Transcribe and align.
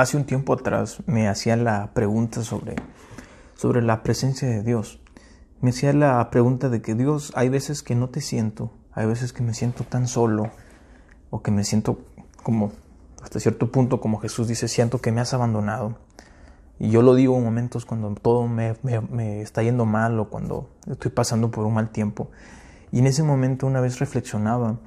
hace 0.00 0.16
un 0.16 0.24
tiempo 0.24 0.52
atrás 0.54 1.02
me 1.06 1.28
hacía 1.28 1.56
la 1.56 1.92
pregunta 1.92 2.42
sobre, 2.42 2.76
sobre 3.54 3.82
la 3.82 4.02
presencia 4.02 4.48
de 4.48 4.62
Dios. 4.62 5.00
Me 5.60 5.70
hacía 5.70 5.92
la 5.92 6.30
pregunta 6.30 6.68
de 6.68 6.80
que 6.80 6.94
Dios, 6.94 7.32
hay 7.34 7.48
veces 7.48 7.82
que 7.82 7.94
no 7.94 8.08
te 8.08 8.20
siento, 8.20 8.72
hay 8.92 9.06
veces 9.06 9.32
que 9.32 9.42
me 9.42 9.54
siento 9.54 9.84
tan 9.84 10.08
solo, 10.08 10.50
o 11.28 11.42
que 11.42 11.50
me 11.50 11.64
siento 11.64 12.00
como, 12.42 12.72
hasta 13.22 13.40
cierto 13.40 13.70
punto, 13.70 14.00
como 14.00 14.18
Jesús 14.18 14.48
dice, 14.48 14.68
siento 14.68 15.00
que 15.00 15.12
me 15.12 15.20
has 15.20 15.34
abandonado. 15.34 15.98
Y 16.78 16.90
yo 16.90 17.02
lo 17.02 17.14
digo 17.14 17.36
en 17.36 17.44
momentos 17.44 17.84
cuando 17.84 18.12
todo 18.14 18.48
me, 18.48 18.74
me 18.82 19.42
está 19.42 19.62
yendo 19.62 19.84
mal 19.84 20.18
o 20.18 20.30
cuando 20.30 20.70
estoy 20.86 21.10
pasando 21.10 21.50
por 21.50 21.66
un 21.66 21.74
mal 21.74 21.90
tiempo. 21.90 22.30
Y 22.90 23.00
en 23.00 23.06
ese 23.06 23.22
momento 23.22 23.66
una 23.66 23.80
vez 23.80 23.98
reflexionaba 23.98 24.78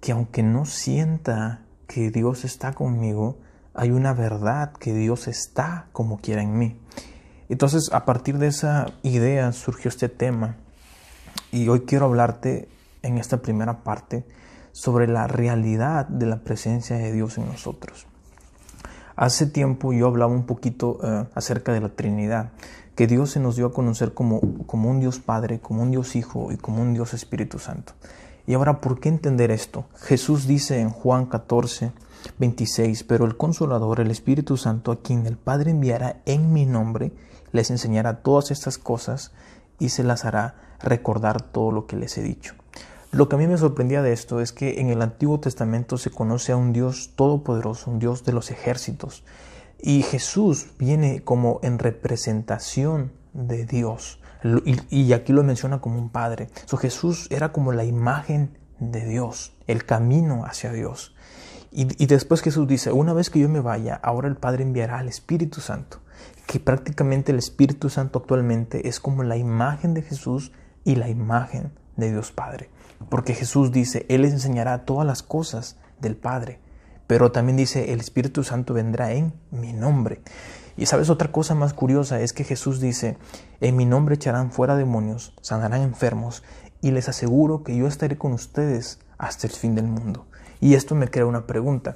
que 0.00 0.12
aunque 0.12 0.44
no 0.44 0.64
sienta 0.64 1.62
que 1.88 2.12
Dios 2.12 2.44
está 2.44 2.72
conmigo, 2.72 3.38
hay 3.80 3.92
una 3.92 4.12
verdad 4.12 4.74
que 4.74 4.92
Dios 4.92 5.26
está 5.26 5.86
como 5.92 6.18
quiera 6.18 6.42
en 6.42 6.58
mí. 6.58 6.78
Entonces, 7.48 7.90
a 7.94 8.04
partir 8.04 8.36
de 8.36 8.48
esa 8.48 8.92
idea 9.02 9.52
surgió 9.52 9.88
este 9.88 10.10
tema 10.10 10.56
y 11.50 11.66
hoy 11.68 11.80
quiero 11.86 12.04
hablarte 12.04 12.68
en 13.00 13.16
esta 13.16 13.38
primera 13.38 13.82
parte 13.82 14.26
sobre 14.72 15.08
la 15.08 15.28
realidad 15.28 16.06
de 16.08 16.26
la 16.26 16.40
presencia 16.40 16.98
de 16.98 17.10
Dios 17.10 17.38
en 17.38 17.46
nosotros. 17.46 18.06
Hace 19.16 19.46
tiempo 19.46 19.94
yo 19.94 20.08
hablaba 20.08 20.30
un 20.30 20.44
poquito 20.44 20.98
eh, 21.02 21.24
acerca 21.34 21.72
de 21.72 21.80
la 21.80 21.88
Trinidad, 21.88 22.50
que 22.94 23.06
Dios 23.06 23.30
se 23.30 23.40
nos 23.40 23.56
dio 23.56 23.64
a 23.64 23.72
conocer 23.72 24.12
como, 24.12 24.42
como 24.66 24.90
un 24.90 25.00
Dios 25.00 25.20
Padre, 25.20 25.60
como 25.60 25.80
un 25.80 25.90
Dios 25.90 26.16
Hijo 26.16 26.52
y 26.52 26.58
como 26.58 26.82
un 26.82 26.92
Dios 26.92 27.14
Espíritu 27.14 27.58
Santo. 27.58 27.94
Y 28.50 28.54
ahora, 28.54 28.80
¿por 28.80 28.98
qué 28.98 29.08
entender 29.08 29.52
esto? 29.52 29.84
Jesús 29.94 30.48
dice 30.48 30.80
en 30.80 30.90
Juan 30.90 31.26
14, 31.26 31.92
26, 32.40 33.04
pero 33.04 33.24
el 33.24 33.36
consolador, 33.36 34.00
el 34.00 34.10
Espíritu 34.10 34.56
Santo, 34.56 34.90
a 34.90 35.02
quien 35.02 35.24
el 35.26 35.36
Padre 35.36 35.70
enviará 35.70 36.20
en 36.26 36.52
mi 36.52 36.66
nombre, 36.66 37.12
les 37.52 37.70
enseñará 37.70 38.22
todas 38.24 38.50
estas 38.50 38.76
cosas 38.76 39.30
y 39.78 39.90
se 39.90 40.02
las 40.02 40.24
hará 40.24 40.56
recordar 40.82 41.42
todo 41.42 41.70
lo 41.70 41.86
que 41.86 41.94
les 41.94 42.18
he 42.18 42.22
dicho. 42.22 42.56
Lo 43.12 43.28
que 43.28 43.36
a 43.36 43.38
mí 43.38 43.46
me 43.46 43.56
sorprendía 43.56 44.02
de 44.02 44.12
esto 44.12 44.40
es 44.40 44.50
que 44.50 44.80
en 44.80 44.88
el 44.88 45.00
Antiguo 45.00 45.38
Testamento 45.38 45.96
se 45.96 46.10
conoce 46.10 46.50
a 46.50 46.56
un 46.56 46.72
Dios 46.72 47.12
todopoderoso, 47.14 47.88
un 47.88 48.00
Dios 48.00 48.24
de 48.24 48.32
los 48.32 48.50
ejércitos, 48.50 49.22
y 49.80 50.02
Jesús 50.02 50.70
viene 50.76 51.22
como 51.22 51.60
en 51.62 51.78
representación 51.78 53.12
de 53.32 53.64
Dios, 53.64 54.18
y, 54.90 55.12
aquí 55.12 55.32
lo 55.32 55.42
menciona 55.42 55.80
como 55.80 55.98
un 55.98 56.10
padre. 56.10 56.48
So, 56.66 56.76
Jesús 56.76 57.28
era 57.30 57.52
como 57.52 57.72
la 57.72 57.84
imagen 57.84 58.58
de 58.78 59.04
Dios, 59.04 59.52
el 59.66 59.84
camino 59.84 60.44
hacia 60.44 60.72
Dios. 60.72 61.14
Y, 61.72 62.06
después 62.06 62.40
Jesús 62.40 62.66
dice, 62.66 62.90
una 62.90 63.12
vez 63.12 63.30
que 63.30 63.38
yo 63.38 63.48
me 63.48 63.60
vaya, 63.60 64.00
ahora 64.02 64.26
el 64.26 64.36
Padre 64.36 64.64
enviará 64.64 64.98
al 64.98 65.06
Espíritu 65.06 65.60
Santo, 65.60 66.00
que 66.46 66.58
prácticamente 66.58 67.30
el 67.30 67.38
Espíritu 67.38 67.88
Santo 67.90 68.18
actualmente 68.18 68.88
es 68.88 68.98
como 68.98 69.22
la 69.22 69.36
imagen 69.36 69.94
de 69.94 70.02
Jesús 70.02 70.50
y 70.84 70.96
la 70.96 71.08
imagen 71.08 71.70
de 71.96 72.10
Dios 72.10 72.32
Padre. 72.32 72.70
Porque 73.08 73.34
Jesús 73.34 73.70
dice, 73.70 74.04
Él 74.08 74.22
les 74.22 74.32
enseñará 74.32 74.84
todas 74.84 75.06
las 75.06 75.22
cosas 75.22 75.78
del 76.00 76.16
Padre. 76.16 76.58
Pero 77.06 77.30
también 77.30 77.56
dice, 77.56 77.92
el 77.92 78.00
Espíritu 78.00 78.42
Santo 78.42 78.74
vendrá 78.74 79.12
en 79.12 79.32
mi 79.52 79.72
nombre. 79.72 80.22
Y 80.76 80.86
sabes, 80.86 81.10
otra 81.10 81.32
cosa 81.32 81.54
más 81.54 81.74
curiosa 81.74 82.20
es 82.20 82.32
que 82.32 82.44
Jesús 82.44 82.80
dice, 82.80 83.18
en 83.60 83.76
mi 83.76 83.86
nombre 83.86 84.14
echarán 84.14 84.50
fuera 84.50 84.76
demonios, 84.76 85.34
sanarán 85.40 85.82
enfermos, 85.82 86.42
y 86.80 86.92
les 86.92 87.08
aseguro 87.08 87.62
que 87.62 87.76
yo 87.76 87.86
estaré 87.86 88.16
con 88.16 88.32
ustedes 88.32 89.00
hasta 89.18 89.46
el 89.46 89.52
fin 89.52 89.74
del 89.74 89.86
mundo. 89.86 90.26
Y 90.60 90.74
esto 90.74 90.94
me 90.94 91.08
crea 91.08 91.26
una 91.26 91.46
pregunta. 91.46 91.94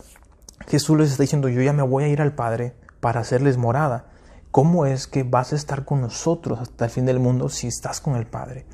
Jesús 0.66 0.98
les 0.98 1.10
está 1.10 1.22
diciendo, 1.22 1.48
yo 1.48 1.62
ya 1.62 1.72
me 1.72 1.82
voy 1.82 2.04
a 2.04 2.08
ir 2.08 2.20
al 2.20 2.34
Padre 2.34 2.74
para 3.00 3.20
hacerles 3.20 3.56
morada. 3.56 4.06
¿Cómo 4.50 4.86
es 4.86 5.06
que 5.06 5.24
vas 5.24 5.52
a 5.52 5.56
estar 5.56 5.84
con 5.84 6.00
nosotros 6.00 6.60
hasta 6.60 6.84
el 6.84 6.90
fin 6.90 7.06
del 7.06 7.18
mundo 7.18 7.48
si 7.48 7.66
estás 7.66 8.00
con 8.00 8.16
el 8.16 8.26
Padre? 8.26 8.66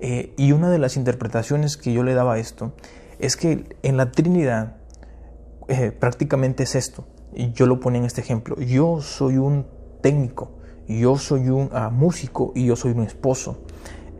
Eh, 0.00 0.34
y 0.36 0.52
una 0.52 0.70
de 0.70 0.78
las 0.78 0.96
interpretaciones 0.96 1.76
que 1.76 1.92
yo 1.92 2.02
le 2.02 2.14
daba 2.14 2.34
a 2.34 2.38
esto 2.38 2.72
es 3.18 3.36
que 3.36 3.76
en 3.82 3.96
la 3.96 4.12
Trinidad 4.12 4.76
eh, 5.70 5.92
prácticamente 5.92 6.64
es 6.64 6.74
esto. 6.74 7.06
Y 7.32 7.52
yo 7.52 7.66
lo 7.66 7.78
ponía 7.78 8.00
en 8.00 8.04
este 8.04 8.20
ejemplo. 8.20 8.56
Yo 8.56 9.00
soy 9.00 9.38
un 9.38 9.66
técnico, 10.00 10.50
yo 10.88 11.16
soy 11.16 11.48
un 11.48 11.70
ah, 11.72 11.90
músico 11.90 12.50
y 12.56 12.66
yo 12.66 12.74
soy 12.74 12.90
un 12.90 13.04
esposo. 13.04 13.58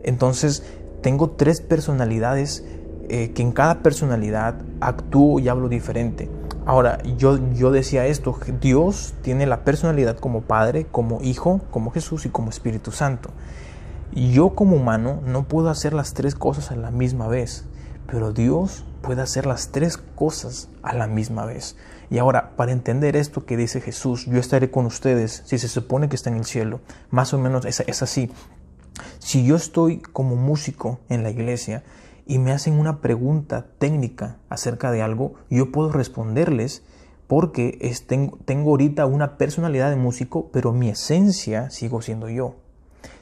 Entonces 0.03 0.63
tengo 1.01 1.31
tres 1.31 1.59
personalidades 1.59 2.63
eh, 3.09 3.31
que 3.33 3.41
en 3.41 3.51
cada 3.51 3.83
personalidad 3.83 4.61
actúo 4.79 5.39
y 5.39 5.49
hablo 5.49 5.67
diferente. 5.67 6.29
Ahora, 6.65 7.03
yo, 7.17 7.37
yo 7.53 7.71
decía 7.71 8.05
esto, 8.05 8.37
Dios 8.61 9.13
tiene 9.21 9.45
la 9.45 9.65
personalidad 9.65 10.17
como 10.17 10.43
Padre, 10.43 10.85
como 10.89 11.19
Hijo, 11.21 11.59
como 11.69 11.91
Jesús 11.91 12.25
y 12.25 12.29
como 12.29 12.49
Espíritu 12.49 12.91
Santo. 12.91 13.31
Yo 14.13 14.55
como 14.55 14.77
humano 14.77 15.19
no 15.25 15.49
puedo 15.49 15.69
hacer 15.69 15.93
las 15.93 16.13
tres 16.13 16.33
cosas 16.33 16.71
a 16.71 16.77
la 16.77 16.91
misma 16.91 17.27
vez, 17.27 17.65
pero 18.07 18.31
Dios 18.31 18.85
puede 19.01 19.21
hacer 19.21 19.45
las 19.45 19.71
tres 19.71 19.97
cosas 19.97 20.69
a 20.83 20.95
la 20.95 21.07
misma 21.07 21.45
vez. 21.45 21.75
Y 22.09 22.17
ahora, 22.17 22.55
para 22.55 22.71
entender 22.71 23.15
esto 23.15 23.45
que 23.45 23.57
dice 23.57 23.81
Jesús, 23.81 24.25
yo 24.25 24.39
estaré 24.39 24.69
con 24.69 24.85
ustedes 24.85 25.43
si 25.45 25.57
se 25.57 25.67
supone 25.67 26.09
que 26.09 26.15
está 26.15 26.29
en 26.29 26.37
el 26.37 26.45
cielo, 26.45 26.81
más 27.09 27.33
o 27.33 27.37
menos 27.37 27.65
es, 27.65 27.79
es 27.81 28.01
así. 28.01 28.31
Si 29.19 29.45
yo 29.45 29.55
estoy 29.55 29.99
como 29.99 30.35
músico 30.35 30.99
en 31.09 31.23
la 31.23 31.29
iglesia 31.29 31.83
y 32.25 32.39
me 32.39 32.51
hacen 32.51 32.79
una 32.79 33.01
pregunta 33.01 33.67
técnica 33.77 34.37
acerca 34.49 34.91
de 34.91 35.01
algo, 35.01 35.35
yo 35.49 35.71
puedo 35.71 35.91
responderles 35.91 36.83
porque 37.27 37.79
tengo, 38.07 38.37
tengo 38.43 38.71
ahorita 38.71 39.05
una 39.05 39.37
personalidad 39.37 39.89
de 39.89 39.95
músico, 39.95 40.49
pero 40.51 40.73
mi 40.73 40.89
esencia 40.89 41.69
sigo 41.69 42.01
siendo 42.01 42.27
yo. 42.27 42.55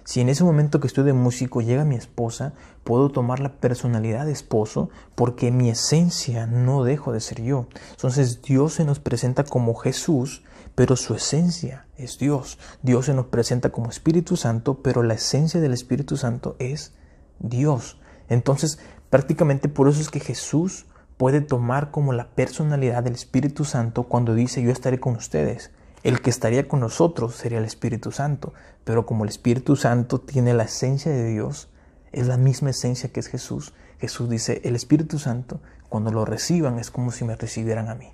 Si 0.09 0.21
en 0.21 0.29
ese 0.29 0.43
momento 0.43 0.79
que 0.79 0.87
estoy 0.87 1.03
de 1.03 1.13
músico 1.13 1.61
llega 1.61 1.85
mi 1.85 1.95
esposa, 1.95 2.53
puedo 2.83 3.09
tomar 3.09 3.39
la 3.39 3.53
personalidad 3.59 4.25
de 4.25 4.31
esposo 4.31 4.89
porque 5.13 5.51
mi 5.51 5.69
esencia 5.69 6.47
no 6.47 6.83
dejo 6.83 7.11
de 7.11 7.19
ser 7.19 7.43
yo. 7.43 7.67
Entonces 7.91 8.41
Dios 8.41 8.73
se 8.73 8.85
nos 8.85 8.97
presenta 8.99 9.43
como 9.43 9.75
Jesús, 9.75 10.43
pero 10.73 10.95
su 10.95 11.13
esencia 11.13 11.85
es 11.95 12.17
Dios. 12.17 12.57
Dios 12.81 13.05
se 13.05 13.13
nos 13.13 13.27
presenta 13.27 13.69
como 13.69 13.91
Espíritu 13.91 14.35
Santo, 14.35 14.81
pero 14.81 15.03
la 15.03 15.13
esencia 15.13 15.61
del 15.61 15.73
Espíritu 15.73 16.17
Santo 16.17 16.55
es 16.57 16.95
Dios. 17.37 17.99
Entonces 18.29 18.79
Prácticamente 19.09 19.69
por 19.69 19.87
eso 19.87 20.01
es 20.01 20.09
que 20.09 20.19
Jesús 20.19 20.85
puede 21.17 21.41
tomar 21.41 21.91
como 21.91 22.13
la 22.13 22.29
personalidad 22.29 23.03
del 23.03 23.13
Espíritu 23.13 23.65
Santo 23.65 24.03
cuando 24.03 24.35
dice 24.35 24.61
yo 24.61 24.71
estaré 24.71 24.99
con 24.99 25.15
ustedes. 25.15 25.71
El 26.03 26.21
que 26.21 26.29
estaría 26.29 26.67
con 26.67 26.79
nosotros 26.79 27.35
sería 27.35 27.57
el 27.57 27.65
Espíritu 27.65 28.11
Santo, 28.11 28.53
pero 28.83 29.05
como 29.05 29.23
el 29.23 29.29
Espíritu 29.29 29.75
Santo 29.75 30.19
tiene 30.21 30.53
la 30.53 30.63
esencia 30.63 31.11
de 31.11 31.29
Dios, 31.29 31.69
es 32.11 32.27
la 32.27 32.37
misma 32.37 32.69
esencia 32.69 33.11
que 33.11 33.19
es 33.19 33.27
Jesús. 33.27 33.73
Jesús 33.99 34.29
dice, 34.29 34.61
el 34.63 34.75
Espíritu 34.75 35.19
Santo, 35.19 35.59
cuando 35.89 36.11
lo 36.11 36.23
reciban 36.23 36.79
es 36.79 36.89
como 36.89 37.11
si 37.11 37.25
me 37.25 37.35
recibieran 37.35 37.89
a 37.89 37.95
mí. 37.95 38.13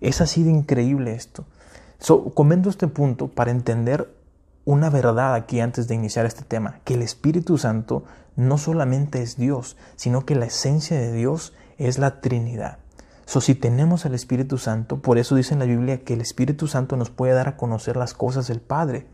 Es 0.00 0.20
así 0.20 0.42
de 0.42 0.50
increíble 0.50 1.14
esto. 1.14 1.46
So, 1.98 2.34
comento 2.34 2.68
este 2.70 2.88
punto 2.88 3.28
para 3.28 3.50
entender 3.50 4.14
una 4.64 4.90
verdad 4.90 5.34
aquí 5.34 5.60
antes 5.60 5.88
de 5.88 5.94
iniciar 5.94 6.26
este 6.26 6.44
tema, 6.44 6.80
que 6.84 6.94
el 6.94 7.02
Espíritu 7.02 7.58
Santo 7.58 8.04
no 8.36 8.58
solamente 8.58 9.22
es 9.22 9.36
Dios, 9.36 9.76
sino 9.96 10.24
que 10.24 10.34
la 10.34 10.46
esencia 10.46 10.98
de 10.98 11.12
Dios 11.12 11.54
es 11.78 11.98
la 11.98 12.20
Trinidad. 12.20 12.78
So, 13.30 13.40
si 13.40 13.54
tenemos 13.54 14.06
al 14.06 14.14
Espíritu 14.14 14.58
Santo, 14.58 14.98
por 14.98 15.16
eso 15.16 15.36
dice 15.36 15.52
en 15.52 15.60
la 15.60 15.64
Biblia 15.64 16.02
que 16.02 16.14
el 16.14 16.20
Espíritu 16.20 16.66
Santo 16.66 16.96
nos 16.96 17.10
puede 17.10 17.32
dar 17.32 17.46
a 17.46 17.56
conocer 17.56 17.96
las 17.96 18.12
cosas 18.12 18.48
del 18.48 18.60
Padre. 18.60 19.06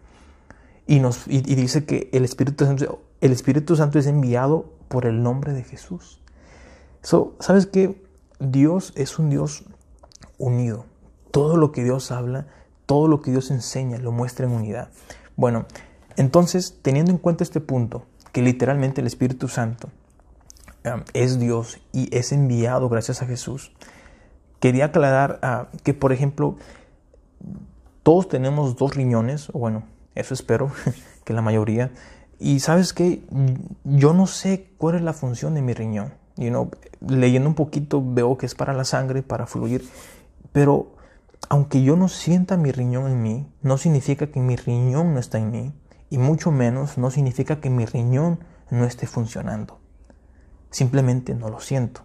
Y, 0.86 1.00
nos, 1.00 1.28
y, 1.28 1.42
dice 1.42 1.84
que 1.84 2.08
el 2.14 2.24
Espíritu, 2.24 2.64
Santo, 2.64 3.02
el 3.20 3.32
Espíritu 3.32 3.76
Santo 3.76 3.98
es 3.98 4.06
enviado 4.06 4.72
por 4.88 5.04
el 5.04 5.22
nombre 5.22 5.52
de 5.52 5.64
Jesús. 5.64 6.22
So, 7.02 7.36
¿Sabes 7.40 7.66
qué? 7.66 8.02
Dios 8.40 8.94
es 8.96 9.18
un 9.18 9.28
Dios 9.28 9.64
unido. 10.38 10.86
Todo 11.30 11.58
lo 11.58 11.70
que 11.70 11.84
Dios 11.84 12.10
habla, 12.10 12.46
todo 12.86 13.08
lo 13.08 13.20
que 13.20 13.32
Dios 13.32 13.50
enseña, 13.50 13.98
lo 13.98 14.12
muestra 14.12 14.46
en 14.46 14.52
unidad. 14.52 14.88
Bueno, 15.36 15.66
entonces, 16.16 16.78
teniendo 16.80 17.10
en 17.10 17.18
cuenta 17.18 17.44
este 17.44 17.60
punto, 17.60 18.06
que 18.32 18.40
literalmente 18.40 19.02
el 19.02 19.08
Espíritu 19.08 19.48
Santo 19.48 19.90
um, 20.86 21.02
es 21.12 21.38
Dios 21.38 21.80
y 21.92 22.08
es 22.16 22.32
enviado 22.32 22.88
gracias 22.88 23.20
a 23.20 23.26
Jesús, 23.26 23.72
quería 24.66 24.86
aclarar 24.86 25.38
uh, 25.44 25.76
que, 25.84 25.94
por 25.94 26.12
ejemplo, 26.12 26.56
todos 28.02 28.28
tenemos 28.28 28.74
dos 28.74 28.96
riñones, 28.96 29.48
o 29.50 29.60
bueno, 29.60 29.84
eso 30.16 30.34
espero, 30.34 30.72
que 31.24 31.32
la 31.32 31.40
mayoría, 31.40 31.92
y 32.40 32.58
sabes 32.58 32.92
que 32.92 33.22
yo 33.84 34.12
no 34.12 34.26
sé 34.26 34.72
cuál 34.76 34.96
es 34.96 35.02
la 35.02 35.12
función 35.12 35.54
de 35.54 35.62
mi 35.62 35.72
riñón. 35.72 36.14
You 36.36 36.48
know, 36.48 36.72
leyendo 37.00 37.48
un 37.48 37.54
poquito 37.54 38.02
veo 38.04 38.36
que 38.36 38.46
es 38.46 38.56
para 38.56 38.72
la 38.72 38.84
sangre, 38.84 39.22
para 39.22 39.46
fluir, 39.46 39.88
pero 40.50 40.96
aunque 41.48 41.84
yo 41.84 41.94
no 41.94 42.08
sienta 42.08 42.56
mi 42.56 42.72
riñón 42.72 43.06
en 43.06 43.22
mí, 43.22 43.46
no 43.62 43.78
significa 43.78 44.26
que 44.26 44.40
mi 44.40 44.56
riñón 44.56 45.14
no 45.14 45.20
está 45.20 45.38
en 45.38 45.52
mí 45.52 45.72
y 46.10 46.18
mucho 46.18 46.50
menos 46.50 46.98
no 46.98 47.12
significa 47.12 47.60
que 47.60 47.70
mi 47.70 47.86
riñón 47.86 48.40
no 48.70 48.84
esté 48.84 49.06
funcionando. 49.06 49.78
Simplemente 50.72 51.36
no 51.36 51.50
lo 51.50 51.60
siento. 51.60 52.00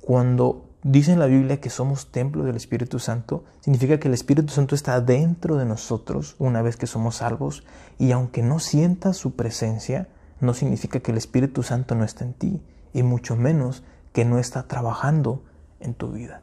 Cuando 0.00 0.67
dice 0.90 1.12
en 1.12 1.18
la 1.18 1.26
Biblia 1.26 1.60
que 1.60 1.68
somos 1.68 2.10
templo 2.10 2.44
del 2.44 2.56
Espíritu 2.56 2.98
Santo, 2.98 3.44
significa 3.60 4.00
que 4.00 4.08
el 4.08 4.14
Espíritu 4.14 4.48
Santo 4.48 4.74
está 4.74 5.00
dentro 5.02 5.56
de 5.56 5.66
nosotros 5.66 6.34
una 6.38 6.62
vez 6.62 6.76
que 6.76 6.86
somos 6.86 7.16
salvos 7.16 7.64
y 7.98 8.12
aunque 8.12 8.42
no 8.42 8.58
sientas 8.58 9.18
su 9.18 9.36
presencia, 9.36 10.08
no 10.40 10.54
significa 10.54 11.00
que 11.00 11.10
el 11.12 11.18
Espíritu 11.18 11.62
Santo 11.62 11.94
no 11.94 12.04
está 12.04 12.24
en 12.24 12.32
ti 12.32 12.62
y 12.94 13.02
mucho 13.02 13.36
menos 13.36 13.82
que 14.14 14.24
no 14.24 14.38
está 14.38 14.62
trabajando 14.62 15.42
en 15.80 15.92
tu 15.94 16.10
vida. 16.10 16.42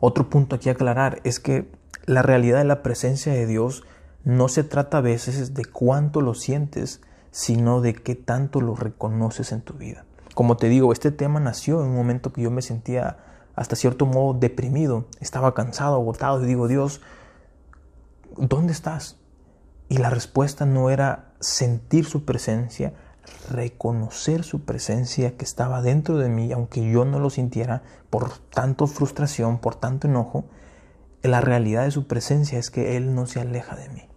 otro 0.00 0.30
punto 0.30 0.56
aquí 0.56 0.70
a 0.70 0.72
aclarar 0.72 1.20
es 1.24 1.40
que 1.40 1.70
la 2.06 2.22
realidad 2.22 2.58
de 2.58 2.64
la 2.64 2.82
presencia 2.82 3.32
de 3.34 3.46
Dios 3.46 3.84
no 4.24 4.48
se 4.48 4.64
trata 4.64 4.98
a 4.98 5.02
veces 5.02 5.52
de 5.52 5.66
cuánto 5.66 6.22
lo 6.22 6.32
sientes, 6.32 7.02
sino 7.30 7.82
de 7.82 7.94
qué 7.94 8.14
tanto 8.14 8.62
lo 8.62 8.74
reconoces 8.74 9.52
en 9.52 9.60
tu 9.60 9.74
vida. 9.74 10.07
Como 10.38 10.56
te 10.56 10.68
digo, 10.68 10.92
este 10.92 11.10
tema 11.10 11.40
nació 11.40 11.82
en 11.82 11.88
un 11.88 11.96
momento 11.96 12.32
que 12.32 12.42
yo 12.42 12.52
me 12.52 12.62
sentía 12.62 13.16
hasta 13.56 13.74
cierto 13.74 14.06
modo 14.06 14.38
deprimido, 14.38 15.06
estaba 15.18 15.52
cansado, 15.52 15.96
agotado 15.96 16.44
y 16.44 16.46
digo, 16.46 16.68
Dios, 16.68 17.00
¿dónde 18.36 18.72
estás? 18.72 19.16
Y 19.88 19.96
la 19.96 20.10
respuesta 20.10 20.64
no 20.64 20.90
era 20.90 21.32
sentir 21.40 22.04
su 22.04 22.24
presencia, 22.24 22.92
reconocer 23.50 24.44
su 24.44 24.64
presencia 24.64 25.36
que 25.36 25.44
estaba 25.44 25.82
dentro 25.82 26.18
de 26.18 26.28
mí, 26.28 26.52
aunque 26.52 26.88
yo 26.88 27.04
no 27.04 27.18
lo 27.18 27.30
sintiera 27.30 27.82
por 28.08 28.38
tanto 28.38 28.86
frustración, 28.86 29.58
por 29.58 29.74
tanto 29.74 30.06
enojo, 30.06 30.44
la 31.20 31.40
realidad 31.40 31.82
de 31.82 31.90
su 31.90 32.06
presencia 32.06 32.60
es 32.60 32.70
que 32.70 32.96
Él 32.96 33.12
no 33.12 33.26
se 33.26 33.40
aleja 33.40 33.74
de 33.74 33.88
mí. 33.88 34.07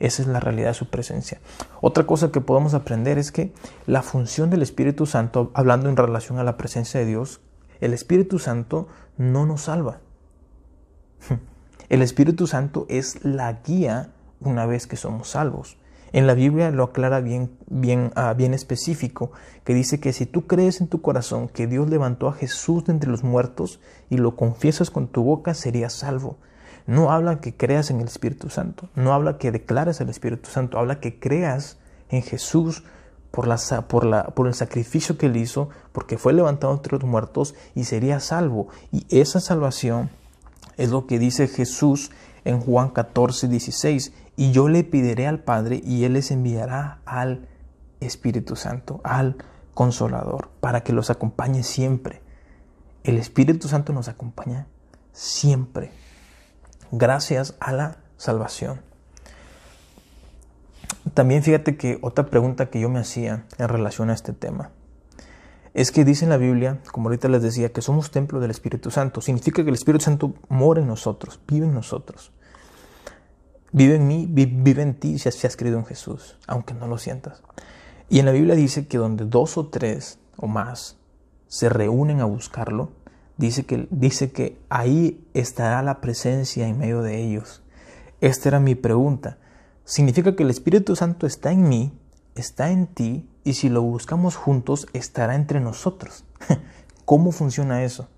Esa 0.00 0.22
es 0.22 0.28
la 0.28 0.40
realidad 0.40 0.68
de 0.68 0.74
su 0.74 0.90
presencia. 0.90 1.40
Otra 1.80 2.06
cosa 2.06 2.30
que 2.30 2.40
podemos 2.40 2.74
aprender 2.74 3.18
es 3.18 3.32
que 3.32 3.52
la 3.86 4.02
función 4.02 4.50
del 4.50 4.62
Espíritu 4.62 5.06
Santo, 5.06 5.50
hablando 5.54 5.88
en 5.88 5.96
relación 5.96 6.38
a 6.38 6.44
la 6.44 6.56
presencia 6.56 7.00
de 7.00 7.06
Dios, 7.06 7.40
el 7.80 7.94
Espíritu 7.94 8.38
Santo 8.38 8.88
no 9.16 9.46
nos 9.46 9.62
salva. 9.62 10.00
El 11.88 12.02
Espíritu 12.02 12.46
Santo 12.46 12.84
es 12.90 13.24
la 13.24 13.50
guía 13.64 14.12
una 14.40 14.66
vez 14.66 14.86
que 14.86 14.96
somos 14.96 15.30
salvos. 15.30 15.78
En 16.12 16.26
la 16.26 16.34
Biblia 16.34 16.70
lo 16.70 16.84
aclara 16.84 17.20
bien, 17.20 17.56
bien, 17.66 18.12
ah, 18.14 18.34
bien 18.34 18.54
específico, 18.54 19.32
que 19.64 19.74
dice 19.74 20.00
que 20.00 20.12
si 20.12 20.26
tú 20.26 20.46
crees 20.46 20.80
en 20.80 20.88
tu 20.88 21.02
corazón 21.02 21.48
que 21.48 21.66
Dios 21.66 21.88
levantó 21.88 22.28
a 22.28 22.32
Jesús 22.32 22.84
de 22.84 22.92
entre 22.92 23.10
los 23.10 23.24
muertos 23.24 23.80
y 24.08 24.16
lo 24.16 24.36
confiesas 24.36 24.90
con 24.90 25.08
tu 25.08 25.22
boca, 25.22 25.54
serías 25.54 25.92
salvo. 25.92 26.36
No 26.88 27.12
habla 27.12 27.42
que 27.42 27.54
creas 27.54 27.90
en 27.90 28.00
el 28.00 28.06
Espíritu 28.06 28.48
Santo, 28.48 28.88
no 28.94 29.12
habla 29.12 29.36
que 29.36 29.52
declares 29.52 30.00
el 30.00 30.08
Espíritu 30.08 30.48
Santo, 30.48 30.78
habla 30.78 31.00
que 31.00 31.20
creas 31.20 31.76
en 32.08 32.22
Jesús 32.22 32.82
por, 33.30 33.46
la, 33.46 33.58
por, 33.88 34.06
la, 34.06 34.28
por 34.28 34.46
el 34.46 34.54
sacrificio 34.54 35.18
que 35.18 35.26
él 35.26 35.36
hizo, 35.36 35.68
porque 35.92 36.16
fue 36.16 36.32
levantado 36.32 36.72
entre 36.72 36.96
los 36.96 37.04
muertos 37.04 37.54
y 37.74 37.84
sería 37.84 38.20
salvo. 38.20 38.68
Y 38.90 39.04
esa 39.10 39.38
salvación 39.38 40.08
es 40.78 40.88
lo 40.88 41.06
que 41.06 41.18
dice 41.18 41.46
Jesús 41.46 42.10
en 42.46 42.58
Juan 42.58 42.88
14, 42.88 43.48
16. 43.48 44.14
Y 44.36 44.52
yo 44.52 44.70
le 44.70 44.82
pediré 44.82 45.26
al 45.26 45.40
Padre 45.40 45.82
y 45.84 46.04
Él 46.04 46.14
les 46.14 46.30
enviará 46.30 47.00
al 47.04 47.48
Espíritu 48.00 48.56
Santo, 48.56 49.02
al 49.04 49.36
Consolador, 49.74 50.48
para 50.60 50.84
que 50.84 50.94
los 50.94 51.10
acompañe 51.10 51.64
siempre. 51.64 52.22
El 53.04 53.18
Espíritu 53.18 53.68
Santo 53.68 53.92
nos 53.92 54.08
acompaña 54.08 54.68
siempre 55.12 56.07
gracias 56.90 57.54
a 57.60 57.72
la 57.72 57.98
salvación. 58.16 58.80
También 61.14 61.42
fíjate 61.42 61.76
que 61.76 61.98
otra 62.02 62.26
pregunta 62.26 62.70
que 62.70 62.80
yo 62.80 62.88
me 62.88 63.00
hacía 63.00 63.44
en 63.58 63.68
relación 63.68 64.10
a 64.10 64.14
este 64.14 64.32
tema 64.32 64.70
es 65.74 65.92
que 65.92 66.04
dice 66.04 66.24
en 66.24 66.30
la 66.30 66.38
Biblia, 66.38 66.80
como 66.90 67.08
ahorita 67.08 67.28
les 67.28 67.42
decía, 67.42 67.72
que 67.72 67.82
somos 67.82 68.10
templo 68.10 68.40
del 68.40 68.50
Espíritu 68.50 68.90
Santo. 68.90 69.20
Significa 69.20 69.62
que 69.62 69.68
el 69.68 69.74
Espíritu 69.74 70.04
Santo 70.04 70.34
mora 70.48 70.80
en 70.80 70.88
nosotros, 70.88 71.40
vive 71.46 71.66
en 71.66 71.74
nosotros. 71.74 72.32
Vive 73.70 73.96
en 73.96 74.08
mí, 74.08 74.26
vive 74.28 74.82
en 74.82 74.94
ti 74.94 75.18
si 75.18 75.28
has 75.28 75.56
creído 75.56 75.78
en 75.78 75.84
Jesús, 75.84 76.38
aunque 76.46 76.74
no 76.74 76.88
lo 76.88 76.98
sientas. 76.98 77.42
Y 78.08 78.18
en 78.18 78.26
la 78.26 78.32
Biblia 78.32 78.54
dice 78.54 78.88
que 78.88 78.98
donde 78.98 79.26
dos 79.26 79.58
o 79.58 79.68
tres 79.68 80.18
o 80.36 80.46
más 80.46 80.96
se 81.46 81.68
reúnen 81.68 82.20
a 82.20 82.24
buscarlo, 82.24 82.92
dice 83.38 83.64
que, 83.64 83.88
dice 83.90 84.30
que 84.30 84.60
ahí 84.68 85.26
estará 85.32 85.82
la 85.82 86.00
presencia 86.00 86.68
en 86.68 86.76
medio 86.76 87.02
de 87.02 87.22
ellos. 87.22 87.62
Esta 88.20 88.50
era 88.50 88.60
mi 88.60 88.74
pregunta. 88.74 89.38
Significa 89.84 90.36
que 90.36 90.42
el 90.42 90.50
Espíritu 90.50 90.96
Santo 90.96 91.26
está 91.26 91.52
en 91.52 91.66
mí, 91.68 91.98
está 92.34 92.70
en 92.70 92.88
ti, 92.88 93.26
y 93.44 93.54
si 93.54 93.70
lo 93.70 93.80
buscamos 93.80 94.36
juntos, 94.36 94.86
estará 94.92 95.34
entre 95.34 95.60
nosotros. 95.60 96.24
¿Cómo 97.06 97.32
funciona 97.32 97.84
eso? 97.84 98.08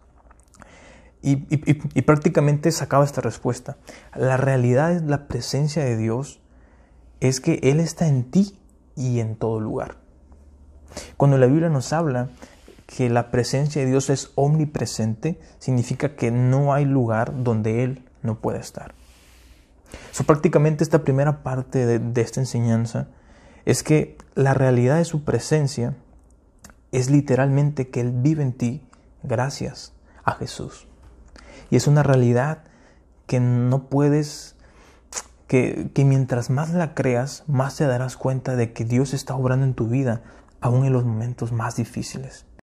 Y, 1.22 1.46
y, 1.50 2.02
prácticamente 2.02 2.72
sacaba 2.72 3.04
esta 3.04 3.20
respuesta. 3.20 3.76
La 4.16 4.38
realidad 4.38 4.92
es 4.92 5.02
la 5.02 5.28
presencia 5.28 5.84
de 5.84 5.98
Dios, 5.98 6.40
es 7.20 7.42
que 7.42 7.60
Él 7.62 7.78
está 7.78 8.08
en 8.08 8.30
ti 8.30 8.58
y 8.96 9.20
en 9.20 9.36
todo 9.36 9.60
lugar. 9.60 9.98
Cuando 11.18 11.36
la 11.36 11.46
Biblia 11.46 11.68
nos 11.68 11.92
habla 11.92 12.30
que 12.96 13.08
la 13.08 13.30
presencia 13.30 13.82
de 13.82 13.88
Dios 13.88 14.10
es 14.10 14.32
omnipresente, 14.34 15.38
significa 15.60 16.16
que 16.16 16.32
no 16.32 16.74
hay 16.74 16.84
lugar 16.84 17.44
donde 17.44 17.84
Él 17.84 18.04
no 18.22 18.40
pueda 18.40 18.58
estar. 18.58 18.94
So, 20.10 20.24
prácticamente 20.24 20.82
esta 20.82 21.04
primera 21.04 21.44
parte 21.44 21.86
de, 21.86 22.20
esta 22.20 22.40
enseñanza 22.40 23.06
es 23.64 23.84
que 23.84 24.18
la 24.34 24.54
realidad 24.54 24.96
de 24.96 25.04
su 25.04 25.24
presencia 25.24 25.94
es 26.90 27.10
literalmente 27.10 27.90
que 27.90 28.00
Él 28.00 28.10
vive 28.12 28.42
en 28.42 28.54
ti 28.54 28.82
gracias 29.22 29.92
a 30.24 30.32
Jesús. 30.32 30.88
Y 31.70 31.76
es 31.76 31.86
una 31.86 32.02
realidad 32.02 32.64
que 33.26 33.38
no 33.38 33.88
puedes, 33.88 34.56
que, 35.46 35.90
que, 35.94 36.04
mientras 36.04 36.50
más 36.50 36.70
la 36.70 36.94
creas, 36.94 37.44
más 37.46 37.76
te 37.76 37.86
darás 37.86 38.16
cuenta 38.16 38.56
de 38.56 38.72
que 38.72 38.84
Dios 38.84 39.14
está 39.14 39.36
obrando 39.36 39.64
en 39.64 39.74
tu 39.74 39.86
vida, 39.86 40.22
aún 40.60 40.84
en 40.84 40.92
los 40.92 41.04
momentos 41.04 41.52
más 41.52 41.76
difíciles. 41.76 42.46